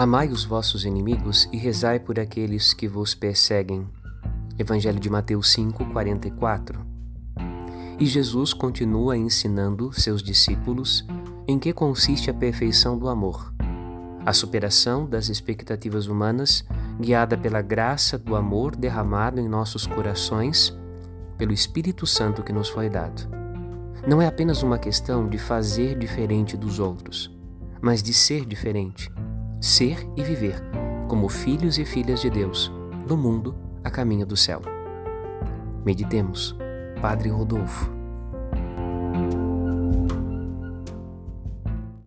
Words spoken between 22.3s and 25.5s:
que nos foi dado. Não é apenas uma questão de